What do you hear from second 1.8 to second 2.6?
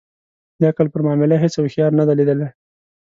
نه دی لېدلی.